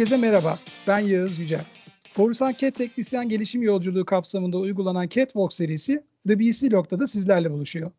[0.00, 0.58] Herkese merhaba,
[0.88, 1.60] ben Yağız Yücel.
[2.18, 7.90] Borusan Cat Teknisyen Gelişim Yolculuğu kapsamında uygulanan Catwalk serisi The BC Log'da da sizlerle buluşuyor.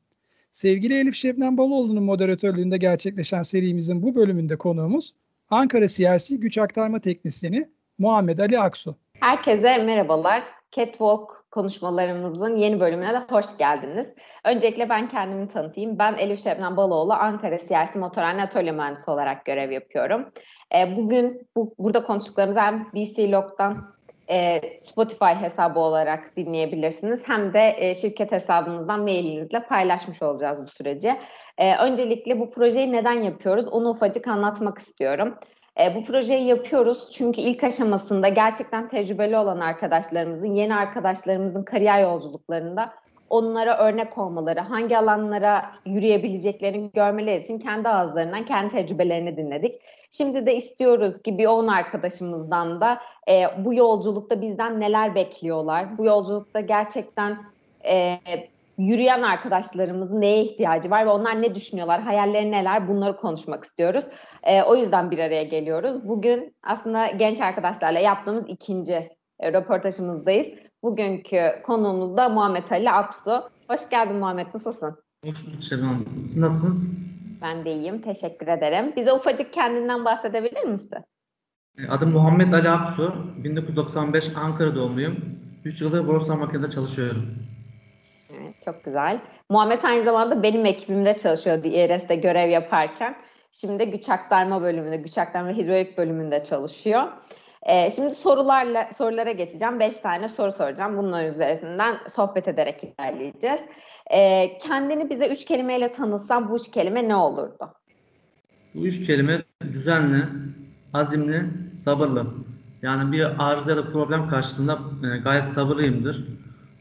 [0.52, 5.14] Sevgili Elif Şebnem Baloğlu'nun moderatörlüğünde gerçekleşen serimizin bu bölümünde konuğumuz
[5.50, 8.96] Ankara CRC Güç Aktarma Teknisyeni Muhammed Ali Aksu.
[9.20, 10.44] Herkese merhabalar.
[10.72, 14.08] Catwalk konuşmalarımızın yeni bölümüne de hoş geldiniz.
[14.46, 16.00] Öncelikle ben kendimi tanıtayım.
[16.00, 20.26] Ben Elif Şebnem Baloğlu, Ankara Siyasi Motorhane Atölye Mühendisi olarak görev yapıyorum.
[20.76, 23.92] E, bugün bu, burada konuştuklarımızı hem BC Log'dan
[24.30, 27.28] e, Spotify hesabı olarak dinleyebilirsiniz.
[27.28, 31.16] Hem de e, şirket hesabınızdan mailinizle paylaşmış olacağız bu süreci.
[31.58, 35.36] E, öncelikle bu projeyi neden yapıyoruz onu ufacık anlatmak istiyorum.
[35.80, 42.94] E, bu projeyi yapıyoruz çünkü ilk aşamasında gerçekten tecrübeli olan arkadaşlarımızın, yeni arkadaşlarımızın kariyer yolculuklarında
[43.32, 49.82] onlara örnek olmaları, hangi alanlara yürüyebileceklerini görmeleri için kendi ağızlarından kendi tecrübelerini dinledik.
[50.12, 56.06] Şimdi de istiyoruz ki bir 10 arkadaşımızdan da e, bu yolculukta bizden neler bekliyorlar, bu
[56.06, 57.38] yolculukta gerçekten
[57.86, 58.20] e,
[58.78, 64.06] yürüyen arkadaşlarımızın neye ihtiyacı var ve onlar ne düşünüyorlar, hayalleri neler bunları konuşmak istiyoruz.
[64.44, 66.08] E, o yüzden bir araya geliyoruz.
[66.08, 69.10] Bugün aslında genç arkadaşlarla yaptığımız ikinci
[69.42, 70.48] e, röportajımızdayız.
[70.84, 73.50] Bugünkü konuğumuz da Muhammed Ali Aksu.
[73.68, 74.98] Hoş geldin Muhammed, nasılsın?
[75.26, 76.88] Hoş bulduk Şebnem Siz nasılsınız?
[77.42, 78.94] Ben de iyiyim, teşekkür ederim.
[78.96, 80.98] Bize ufacık kendinden bahsedebilir misin?
[81.78, 83.16] E, adım Muhammed Ali Aksu.
[83.44, 85.18] 1995 Ankara doğumluyum.
[85.66, 87.26] 3 yıldır borsa makinede çalışıyorum.
[88.30, 89.20] Evet, çok güzel.
[89.50, 93.16] Muhammed aynı zamanda benim ekibimde çalışıyor DRS'de görev yaparken.
[93.52, 97.04] Şimdi güç aktarma bölümünde, güç aktarma ve hidrolik bölümünde çalışıyor.
[97.66, 99.80] Ee, şimdi sorularla sorulara geçeceğim.
[99.80, 100.98] Beş tane soru soracağım.
[100.98, 103.62] Bunlar üzerinden sohbet ederek ilerleyeceğiz.
[104.14, 107.74] Ee, kendini bize üç kelimeyle tanıtsan bu üç kelime ne olurdu?
[108.76, 110.24] Bu üç kelime düzenli,
[110.94, 111.44] azimli,
[111.74, 112.26] sabırlı.
[112.82, 116.28] Yani bir arıza ya da problem karşısında e, gayet sabırlıyımdır.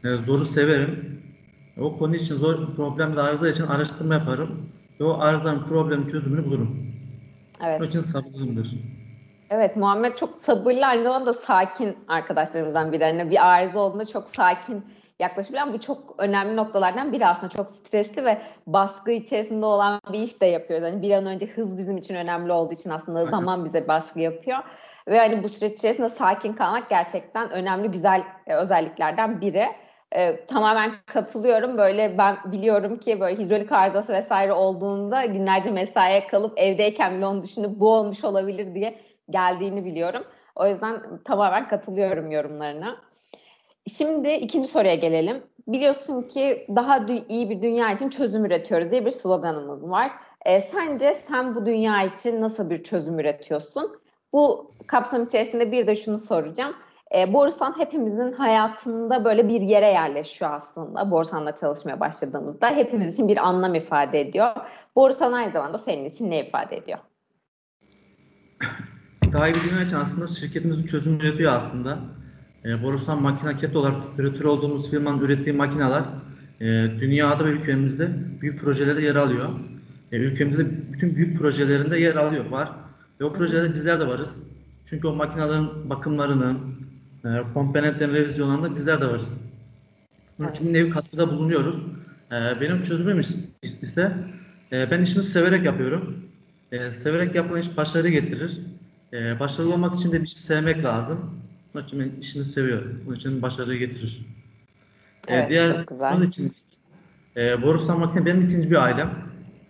[0.04, 1.20] E, zoru severim.
[1.80, 4.68] O konu için zor problem ve arıza için araştırma yaparım.
[5.00, 6.86] Ve o arızanın problemin çözümünü bulurum.
[7.64, 7.80] Evet.
[7.80, 8.99] Onun için sabırlıyımdır.
[9.50, 13.02] Evet Muhammed çok sabırlı aynı zamanda sakin arkadaşlarımızdan biri.
[13.02, 14.84] Yani bir arıza olduğunda çok sakin
[15.18, 17.48] yaklaşabilen bu çok önemli noktalardan biri aslında.
[17.48, 20.86] Çok stresli ve baskı içerisinde olan bir iş de yapıyoruz.
[20.86, 23.30] Yani bir an önce hız bizim için önemli olduğu için aslında Aynen.
[23.30, 24.58] zaman bize baskı yapıyor.
[25.08, 29.66] Ve hani bu süreç içerisinde sakin kalmak gerçekten önemli güzel e, özelliklerden biri.
[30.16, 31.78] Ee, tamamen katılıyorum.
[31.78, 37.42] Böyle ben biliyorum ki böyle hidrolik arızası vesaire olduğunda günlerce mesaiye kalıp evdeyken bile onu
[37.42, 38.98] düşünüp bu olmuş olabilir diye
[39.30, 40.24] geldiğini biliyorum.
[40.56, 42.96] O yüzden tamamen katılıyorum yorumlarına.
[43.88, 45.42] Şimdi ikinci soruya gelelim.
[45.68, 50.10] Biliyorsun ki daha iyi bir dünya için çözüm üretiyoruz diye bir sloganımız var.
[50.44, 54.00] E, sence sen bu dünya için nasıl bir çözüm üretiyorsun?
[54.32, 56.74] Bu kapsam içerisinde bir de şunu soracağım.
[57.14, 61.10] E, Borsan hepimizin hayatında böyle bir yere yerleşiyor aslında.
[61.10, 64.54] Borsan'la çalışmaya başladığımızda hepimiz için bir anlam ifade ediyor.
[64.96, 66.98] Borsan aynı zamanda senin için ne ifade ediyor?
[69.32, 71.98] Daha iyi bir dünya için aslında şirketimizin çözüm üretiyor aslında.
[72.64, 76.02] E, Borusan Makina Ket olarak üretür olduğumuz firmanın ürettiği makineler
[76.60, 76.66] e,
[77.00, 78.10] dünyada ve ülkemizde
[78.40, 79.48] büyük projelerde yer alıyor.
[80.12, 82.70] E, ülkemizde bütün büyük projelerinde yer alıyor var.
[83.20, 84.36] Ve o projelerde bizler de varız.
[84.86, 86.56] Çünkü o makinelerin bakımlarını,
[87.24, 89.38] e, komponentlerin revizyonlarında bizler de varız.
[90.38, 91.76] Bunun için bir nevi katkıda bulunuyoruz.
[92.32, 93.20] E, benim çözümüm
[93.82, 94.12] ise
[94.72, 96.16] e, ben işimi severek yapıyorum.
[96.72, 98.60] E, severek yapılan iş başarı getirir.
[99.12, 101.30] E, başarılı olmak için de bir şey sevmek lazım.
[101.74, 103.04] Onun için ben işini seviyorum.
[103.06, 104.26] Onun için başarıyı getirir.
[105.28, 106.16] Ee, evet, diğer, çok güzel.
[106.16, 106.52] Onun için
[107.36, 109.10] e, Borusan Makine benim ikinci bir ailem.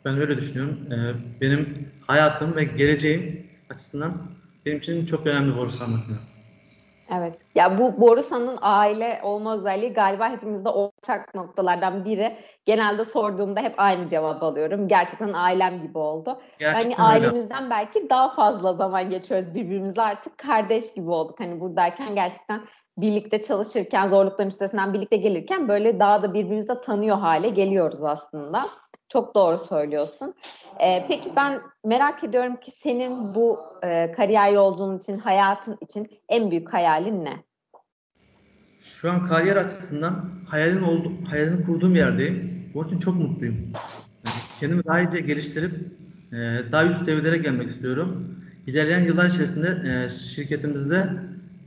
[0.05, 0.79] Ben öyle düşünüyorum.
[0.93, 4.23] E, benim hayatım ve geleceğim açısından
[4.67, 6.17] benim için çok önemli Borusan Makine.
[7.17, 7.39] Evet.
[7.55, 12.37] Ya bu Borusan'ın aile olma özelliği galiba hepimizde ortak noktalardan biri.
[12.67, 14.89] Genelde sorduğumda hep aynı cevap alıyorum.
[14.89, 16.41] Gerçekten ailem gibi oldu.
[16.59, 17.71] Gerçekten hani ailemizden öyle.
[17.71, 21.41] belki daha fazla zaman geçiyoruz birbirimizle artık kardeş gibi olduk.
[21.41, 22.61] Hani buradayken gerçekten
[22.97, 28.61] birlikte çalışırken, zorlukların üstesinden birlikte gelirken böyle daha da birbirimizi tanıyor hale geliyoruz aslında.
[29.13, 30.35] Çok doğru söylüyorsun.
[30.81, 36.51] Ee, peki ben merak ediyorum ki senin bu e, kariyer yolculuğun için, hayatın için en
[36.51, 37.45] büyük hayalin ne?
[38.81, 42.71] Şu an kariyer açısından hayalin oldu, hayalini kurduğum yerdeyim.
[42.75, 43.57] Bu için çok mutluyum.
[44.61, 45.73] Kendimi daha iyice geliştirip
[46.33, 46.37] e,
[46.73, 48.37] daha üst seviyelere gelmek istiyorum.
[48.67, 51.11] İlerleyen yıllar içerisinde e, şirketimizde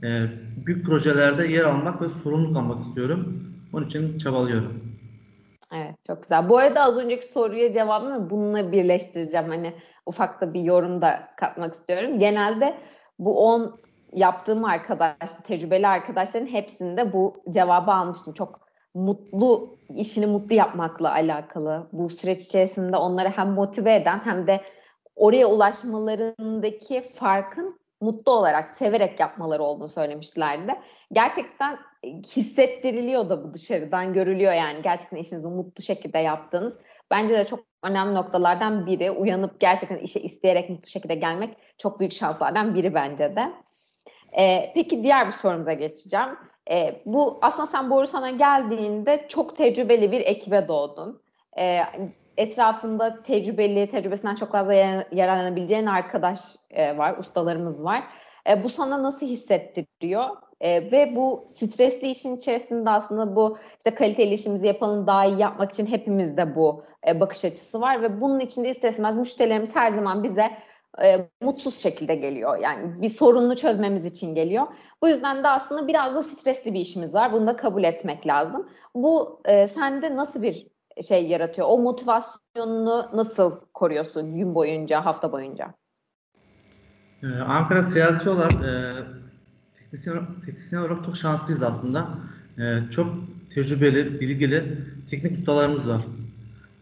[0.02, 0.26] e,
[0.66, 3.44] büyük projelerde yer almak ve sorumluluk almak istiyorum.
[3.72, 4.93] Onun için çabalıyorum.
[6.06, 6.48] Çok güzel.
[6.48, 9.48] Bu arada az önceki soruya cevabımı bununla birleştireceğim.
[9.48, 9.72] Hani
[10.06, 12.18] ufak da bir yorum da katmak istiyorum.
[12.18, 12.74] Genelde
[13.18, 13.80] bu 10
[14.12, 18.34] yaptığım arkadaş, tecrübeli arkadaşların hepsinde bu cevabı almıştım.
[18.34, 18.60] Çok
[18.94, 21.88] mutlu, işini mutlu yapmakla alakalı.
[21.92, 24.60] Bu süreç içerisinde onları hem motive eden hem de
[25.16, 30.74] oraya ulaşmalarındaki farkın mutlu olarak, severek yapmaları olduğunu söylemişlerdi.
[31.12, 31.78] Gerçekten
[32.36, 36.78] hissettiriliyor da bu dışarıdan görülüyor yani gerçekten işinizi mutlu şekilde yaptığınız.
[37.10, 39.10] Bence de çok önemli noktalardan biri.
[39.10, 43.52] Uyanıp gerçekten işe isteyerek mutlu şekilde gelmek çok büyük şanslardan biri bence de.
[44.38, 46.28] Ee, peki diğer bir sorumuza geçeceğim.
[46.70, 51.22] Ee, bu aslında sen Borusan'a geldiğinde çok tecrübeli bir ekibe doğdun.
[51.58, 51.80] Ee,
[52.36, 54.74] etrafında tecrübeli, tecrübesinden çok fazla
[55.12, 56.40] yararlanabileceğin arkadaş
[56.70, 58.04] e, var, ustalarımız var.
[58.48, 60.24] E, bu sana nasıl hissettiriyor?
[60.60, 65.72] E, ve bu stresli işin içerisinde aslında bu işte kaliteli işimizi yapalım daha iyi yapmak
[65.72, 66.84] için hepimizde bu
[67.20, 70.50] bakış açısı var ve bunun içinde ister müşterilerimiz her zaman bize
[71.42, 72.58] mutsuz şekilde geliyor.
[72.58, 74.66] Yani bir sorununu çözmemiz için geliyor.
[75.02, 77.32] Bu yüzden de aslında biraz da stresli bir işimiz var.
[77.32, 78.68] Bunu da kabul etmek lazım.
[78.94, 80.66] Bu e, sende nasıl bir
[81.02, 81.66] şey yaratıyor?
[81.70, 85.74] O motivasyonunu nasıl koruyorsun gün boyunca, hafta boyunca?
[87.22, 88.94] Ee, Ankara siyasi olarak e,
[89.78, 92.08] teknisyen, teknisyen olarak çok şanslıyız aslında.
[92.58, 93.14] E, çok
[93.54, 94.78] tecrübeli, bilgili
[95.10, 96.02] teknik ustalarımız var.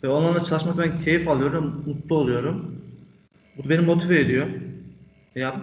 [0.03, 2.76] Ve onlarla çalışmak ben keyif alıyorum, mutlu oluyorum.
[3.56, 4.47] Bu beni motive ediyor.
[5.35, 5.62] Ya,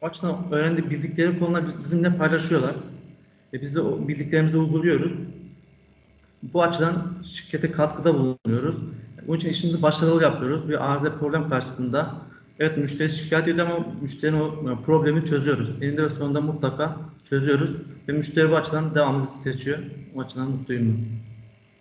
[0.00, 2.74] o açıdan öğrendiği bildikleri konular bizimle paylaşıyorlar.
[3.54, 5.12] E, biz de o bildiklerimizi uyguluyoruz.
[6.42, 8.76] Bu açıdan şirkete katkıda bulunuyoruz.
[9.26, 10.68] Bunun için işimizi başarılı yapıyoruz.
[10.68, 12.14] Bir arıza problem karşısında
[12.58, 15.82] evet müşteri şikayet ediyor ama müşterinin o problemi çözüyoruz.
[15.82, 16.96] Eninde ve sonunda mutlaka
[17.28, 17.70] çözüyoruz.
[18.08, 19.78] Ve müşteri bu açıdan devamlı seçiyor.
[20.16, 21.08] O açıdan mutluyum.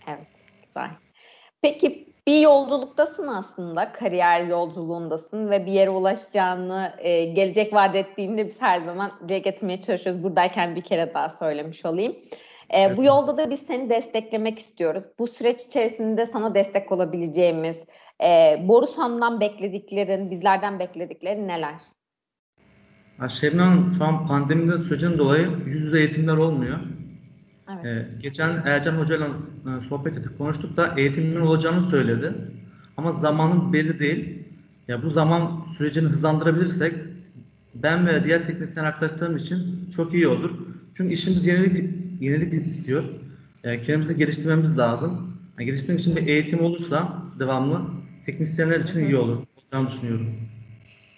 [0.07, 0.27] Evet,
[0.65, 0.89] güzel.
[1.61, 8.61] Peki bir yolculuktasın aslında, kariyer yolculuğundasın ve bir yere ulaşacağını e, gelecek vaat ettiğinde biz
[8.61, 10.23] her zaman dile getirmeye çalışıyoruz.
[10.23, 12.15] Buradayken bir kere daha söylemiş olayım.
[12.71, 12.97] E, evet.
[12.97, 15.03] Bu yolda da biz seni desteklemek istiyoruz.
[15.19, 17.77] Bu süreç içerisinde sana destek olabileceğimiz,
[18.23, 21.75] e, Borusan'dan beklediklerin, bizlerden beklediklerin neler?
[23.29, 26.79] Şebnem şu an pandemiden sürecinin dolayı yüz yüze eğitimler olmuyor.
[27.73, 27.85] Evet.
[27.85, 32.33] Ee, geçen Ercan Hoca ile e, sohbet ettik, konuştuk da eğitimin olacağını söyledi.
[32.97, 34.43] Ama zamanın belli değil.
[34.87, 36.93] Ya bu zaman sürecini hızlandırabilirsek
[37.75, 40.51] ben ve diğer teknisyen arkadaşlarım için çok iyi olur.
[40.97, 41.89] Çünkü işimiz yenilik
[42.21, 43.03] yenilik istiyor.
[43.63, 45.37] Yani kendimizi geliştirmemiz lazım.
[45.59, 47.81] Yani geliştirmek için bir eğitim olursa devamlı
[48.25, 49.37] teknisyenler için iyi olur.
[49.57, 50.27] Olacağını düşünüyorum.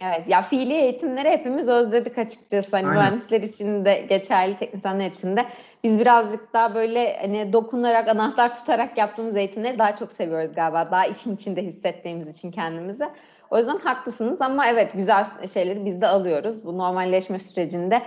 [0.01, 2.75] Evet ya fiili eğitimleri hepimiz özledik açıkçası.
[2.75, 2.99] Hani Aynen.
[2.99, 5.45] mühendisler için de geçerli teknisyenler için de.
[5.83, 10.91] Biz birazcık daha böyle hani dokunarak, anahtar tutarak yaptığımız eğitimleri daha çok seviyoruz galiba.
[10.91, 13.03] Daha işin içinde hissettiğimiz için kendimizi.
[13.51, 16.65] O yüzden haklısınız ama evet güzel şeyleri biz de alıyoruz.
[16.65, 18.01] Bu normalleşme sürecinde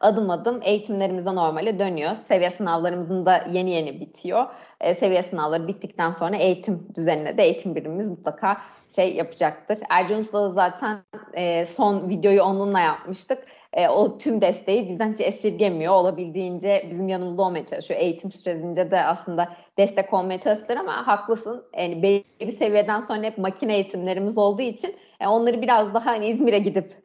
[0.00, 2.14] adım adım eğitimlerimiz de normale dönüyor.
[2.14, 4.46] Seviye sınavlarımızın da yeni yeni bitiyor.
[4.80, 8.56] E, seviye sınavları bittikten sonra eğitim düzenine de eğitim birimimiz mutlaka
[8.94, 9.78] şey yapacaktır.
[9.90, 10.98] Ercan Usta da zaten
[11.34, 13.38] e, son videoyu onunla yapmıştık.
[13.72, 15.94] E, o tüm desteği bizden hiç esirgemiyor.
[15.94, 18.00] Olabildiğince bizim yanımızda olmaya çalışıyor.
[18.00, 19.48] Eğitim sürecince de aslında
[19.78, 21.64] destek olmaya çalıştılar ama haklısın.
[21.78, 26.26] Yani belli bir seviyeden sonra hep makine eğitimlerimiz olduğu için e, onları biraz daha hani
[26.26, 26.99] İzmir'e gidip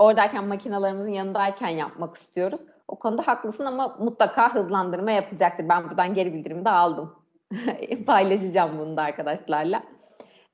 [0.00, 2.60] oradayken makinalarımızın yanındayken yapmak istiyoruz.
[2.88, 5.68] O konuda haklısın ama mutlaka hızlandırma yapacaktır.
[5.68, 7.14] Ben buradan geri bildirimi de aldım.
[8.06, 9.82] Paylaşacağım bunu da arkadaşlarla.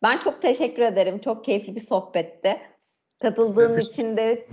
[0.02, 1.18] Ben çok teşekkür ederim.
[1.18, 2.56] Çok keyifli bir sohbetti.
[3.22, 3.86] Katıldığın evet.
[3.86, 4.48] için de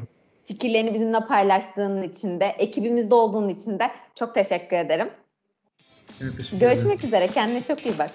[0.46, 5.10] fikirlerini bizimle paylaştığın için de ekibimizde olduğun için de çok teşekkür ederim.
[6.22, 7.28] Evet, teşekkür Görüşmek üzere.
[7.28, 8.12] Kendine çok iyi bak.